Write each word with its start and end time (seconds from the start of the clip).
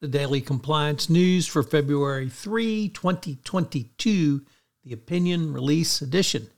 The 0.00 0.08
daily 0.08 0.40
compliance 0.40 1.10
news 1.10 1.46
for 1.46 1.62
February 1.62 2.30
3, 2.30 2.88
2022, 2.88 4.40
the 4.82 4.92
opinion 4.92 5.52
release 5.52 6.00
edition. 6.00 6.48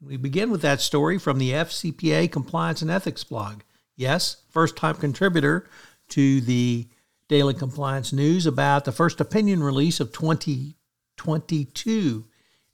We 0.00 0.16
begin 0.16 0.50
with 0.50 0.62
that 0.62 0.80
story 0.80 1.18
from 1.18 1.38
the 1.38 1.52
FCPA 1.52 2.32
Compliance 2.32 2.80
and 2.80 2.90
Ethics 2.90 3.22
blog. 3.22 3.60
Yes, 3.96 4.38
first 4.50 4.76
time 4.76 4.94
contributor 4.94 5.68
to 6.08 6.40
the 6.40 6.88
daily 7.28 7.52
compliance 7.54 8.12
news 8.12 8.46
about 8.46 8.86
the 8.86 8.92
first 8.92 9.20
opinion 9.20 9.62
release 9.62 10.00
of 10.00 10.12
2022. 10.12 12.24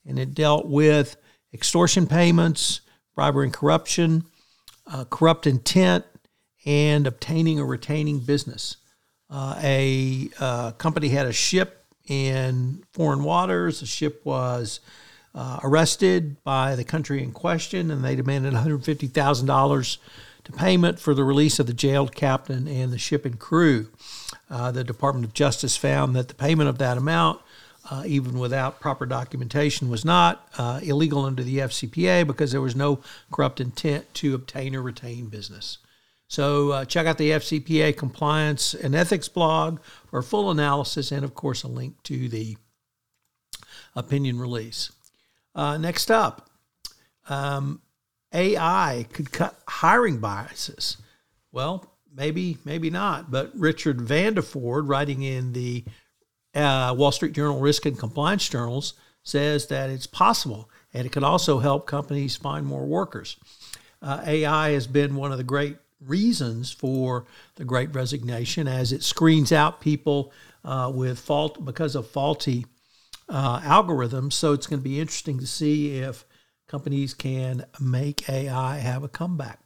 And 0.06 0.18
it 0.18 0.34
dealt 0.34 0.66
with 0.66 1.16
extortion 1.52 2.06
payments, 2.06 2.80
bribery 3.14 3.46
and 3.46 3.54
corruption, 3.54 4.24
uh, 4.86 5.04
corrupt 5.04 5.46
intent, 5.46 6.04
and 6.64 7.08
obtaining 7.08 7.58
or 7.58 7.66
retaining 7.66 8.20
business. 8.20 8.76
Uh, 9.32 9.59
a 9.62 10.28
uh, 10.41 10.72
company 10.72 11.09
had 11.09 11.25
a 11.25 11.32
ship 11.32 11.87
in 12.06 12.84
foreign 12.93 13.25
waters. 13.25 13.81
The 13.81 13.87
ship 13.87 14.20
was 14.25 14.81
uh, 15.34 15.60
arrested 15.65 16.43
by 16.44 16.76
the 16.76 16.84
country 16.84 17.22
in 17.22 17.32
question, 17.32 17.91
and 17.91 18.04
they 18.04 18.15
demanded 18.15 18.53
$150,000 18.53 19.97
to 20.44 20.53
payment 20.53 20.98
for 20.98 21.15
the 21.15 21.25
release 21.25 21.59
of 21.59 21.66
the 21.66 21.72
jailed 21.72 22.15
captain 22.15 22.69
and 22.69 22.93
the 22.93 22.98
ship 22.98 23.25
and 23.25 23.38
crew. 23.38 23.88
Uh, 24.50 24.70
the 24.70 24.84
Department 24.84 25.25
of 25.25 25.32
Justice 25.32 25.78
found 25.78 26.14
that 26.14 26.28
the 26.28 26.34
payment 26.34 26.69
of 26.69 26.76
that 26.76 26.99
amount, 26.99 27.41
uh, 27.91 28.03
even 28.06 28.38
without 28.38 28.81
proper 28.81 29.06
documentation, 29.06 29.88
was 29.88 30.04
not 30.04 30.47
uh, 30.59 30.81
illegal 30.82 31.25
under 31.25 31.43
the 31.43 31.59
FCPA 31.59 32.26
because 32.26 32.53
there 32.53 32.60
was 32.60 32.76
no 32.76 33.00
corrupt 33.31 33.62
intent 33.62 34.12
to 34.14 34.34
obtain 34.34 34.76
or 34.76 34.82
retain 34.82 35.26
business. 35.26 35.78
So 36.32 36.70
uh, 36.70 36.84
check 36.87 37.06
out 37.06 37.19
the 37.19 37.32
FCPA 37.32 37.94
compliance 37.94 38.72
and 38.72 38.94
ethics 38.94 39.28
blog 39.28 39.81
for 40.06 40.20
a 40.20 40.22
full 40.22 40.50
analysis 40.50 41.12
and, 41.12 41.26
of 41.26 41.34
course, 41.34 41.62
a 41.62 41.69
link 41.69 42.03
to 42.04 42.26
the 42.26 42.56
opinion 43.94 44.38
release. 44.38 44.91
Uh, 45.54 45.76
next 45.76 46.10
up, 46.10 46.48
um, 47.28 47.82
AI 48.32 49.04
could 49.12 49.31
cut 49.31 49.60
hiring 49.69 50.20
biases. 50.20 50.97
Well, 51.53 51.98
maybe, 52.10 52.56
maybe 52.64 52.88
not. 52.88 53.31
But 53.31 53.50
Richard 53.54 53.99
Vanderford, 53.99 54.88
writing 54.88 55.22
in 55.22 55.53
the 55.53 55.84
uh, 56.54 56.94
Wall 56.97 57.12
Street 57.12 57.34
Journal 57.34 57.60
Risk 57.60 57.84
and 57.84 57.99
Compliance 57.99 58.49
Journals, 58.49 58.94
says 59.22 59.66
that 59.66 59.91
it's 59.91 60.06
possible 60.06 60.70
and 60.94 61.04
it 61.04 61.12
could 61.12 61.25
also 61.25 61.59
help 61.59 61.87
companies 61.87 62.37
find 62.37 62.64
more 62.64 62.87
workers. 62.87 63.37
Uh, 64.00 64.22
AI 64.26 64.70
has 64.70 64.87
been 64.87 65.14
one 65.14 65.31
of 65.31 65.37
the 65.37 65.44
great 65.44 65.76
reasons 66.06 66.72
for 66.72 67.26
the 67.56 67.64
great 67.64 67.94
resignation 67.94 68.68
as 68.68 68.92
it 68.92 69.02
screens 69.02 69.52
out 69.52 69.80
people 69.80 70.32
uh, 70.64 70.90
with 70.94 71.18
fault 71.18 71.64
because 71.64 71.94
of 71.94 72.06
faulty 72.06 72.66
uh, 73.28 73.60
algorithms. 73.60 74.34
So 74.34 74.52
it's 74.52 74.66
going 74.66 74.80
to 74.80 74.84
be 74.84 75.00
interesting 75.00 75.38
to 75.38 75.46
see 75.46 75.98
if 75.98 76.24
companies 76.68 77.14
can 77.14 77.64
make 77.80 78.28
AI 78.28 78.78
have 78.78 79.02
a 79.02 79.08
comeback. 79.08 79.60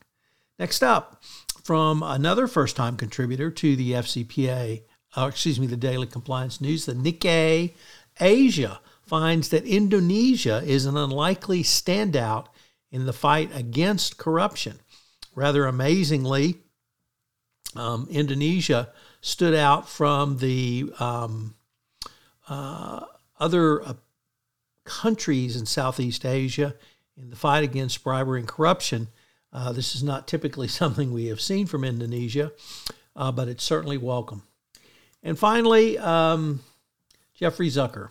Next 0.58 0.82
up, 0.82 1.22
from 1.62 2.02
another 2.02 2.46
first 2.46 2.76
time 2.76 2.96
contributor 2.96 3.50
to 3.50 3.76
the 3.76 3.92
FCPA, 3.92 4.82
uh, 5.16 5.26
excuse 5.26 5.60
me, 5.60 5.66
the 5.66 5.76
Daily 5.76 6.06
Compliance 6.06 6.60
News, 6.60 6.86
the 6.86 6.94
Nikkei 6.94 7.74
Asia 8.20 8.80
finds 9.02 9.50
that 9.50 9.64
Indonesia 9.64 10.62
is 10.64 10.86
an 10.86 10.96
unlikely 10.96 11.62
standout 11.62 12.46
in 12.90 13.06
the 13.06 13.12
fight 13.12 13.50
against 13.54 14.16
corruption. 14.16 14.80
Rather 15.36 15.66
amazingly, 15.66 16.56
um, 17.76 18.08
Indonesia 18.10 18.88
stood 19.20 19.54
out 19.54 19.86
from 19.86 20.38
the 20.38 20.90
um, 20.98 21.54
uh, 22.48 23.04
other 23.38 23.82
uh, 23.82 23.94
countries 24.84 25.54
in 25.54 25.66
Southeast 25.66 26.24
Asia 26.24 26.74
in 27.20 27.28
the 27.28 27.36
fight 27.36 27.62
against 27.64 28.02
bribery 28.02 28.40
and 28.40 28.48
corruption. 28.48 29.08
Uh, 29.52 29.72
this 29.72 29.94
is 29.94 30.02
not 30.02 30.26
typically 30.26 30.68
something 30.80 31.12
we 31.12 31.26
have 31.26 31.40
seen 31.42 31.66
from 31.66 31.84
Indonesia, 31.84 32.50
uh, 33.14 33.30
but 33.30 33.46
it's 33.46 33.62
certainly 33.62 33.98
welcome. 33.98 34.42
And 35.22 35.38
finally, 35.38 35.98
um, 35.98 36.60
Jeffrey 37.34 37.68
Zucker 37.68 38.08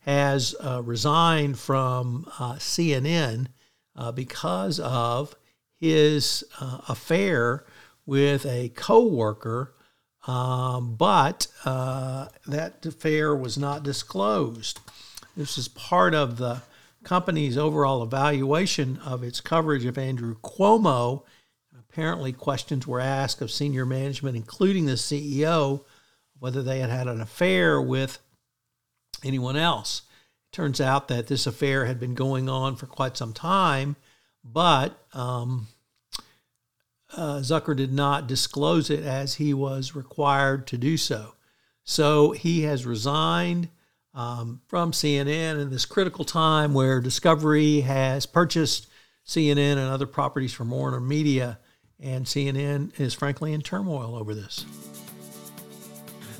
has 0.00 0.54
uh, 0.60 0.82
resigned 0.82 1.58
from 1.58 2.30
uh, 2.38 2.54
CNN 2.56 3.46
because 4.14 4.78
of 4.80 5.34
his 5.80 6.44
uh, 6.60 6.78
affair 6.88 7.64
with 8.06 8.44
a 8.46 8.70
coworker, 8.70 9.74
um, 10.26 10.96
but 10.96 11.46
uh, 11.64 12.28
that 12.46 12.84
affair 12.84 13.34
was 13.34 13.56
not 13.56 13.82
disclosed. 13.82 14.80
This 15.36 15.56
is 15.56 15.68
part 15.68 16.14
of 16.14 16.38
the 16.38 16.62
company's 17.04 17.56
overall 17.56 18.02
evaluation 18.02 18.98
of 18.98 19.22
its 19.22 19.40
coverage 19.40 19.84
of 19.84 19.96
Andrew 19.96 20.36
Cuomo. 20.42 21.22
Apparently, 21.78 22.32
questions 22.32 22.86
were 22.86 23.00
asked 23.00 23.40
of 23.40 23.50
senior 23.50 23.86
management, 23.86 24.36
including 24.36 24.86
the 24.86 24.92
CEO, 24.92 25.84
whether 26.38 26.62
they 26.62 26.80
had 26.80 26.90
had 26.90 27.06
an 27.06 27.20
affair 27.20 27.80
with 27.80 28.18
anyone 29.24 29.56
else. 29.56 30.02
It 30.50 30.56
turns 30.56 30.80
out 30.80 31.08
that 31.08 31.28
this 31.28 31.46
affair 31.46 31.86
had 31.86 32.00
been 32.00 32.14
going 32.14 32.48
on 32.48 32.76
for 32.76 32.86
quite 32.86 33.16
some 33.16 33.32
time, 33.32 33.96
but 34.52 34.98
um, 35.12 35.68
uh, 37.16 37.38
Zucker 37.38 37.76
did 37.76 37.92
not 37.92 38.26
disclose 38.26 38.90
it 38.90 39.04
as 39.04 39.34
he 39.34 39.54
was 39.54 39.94
required 39.94 40.66
to 40.68 40.78
do 40.78 40.96
so. 40.96 41.34
So 41.84 42.32
he 42.32 42.62
has 42.62 42.84
resigned 42.84 43.68
um, 44.14 44.60
from 44.66 44.92
CNN 44.92 45.60
in 45.60 45.70
this 45.70 45.86
critical 45.86 46.24
time 46.24 46.74
where 46.74 47.00
Discovery 47.00 47.80
has 47.80 48.26
purchased 48.26 48.88
CNN 49.26 49.72
and 49.72 49.80
other 49.80 50.06
properties 50.06 50.52
from 50.52 50.70
Warner 50.70 51.00
Media, 51.00 51.58
and 52.00 52.26
CNN 52.26 52.98
is 52.98 53.14
frankly 53.14 53.52
in 53.52 53.62
turmoil 53.62 54.16
over 54.16 54.34
this. 54.34 54.64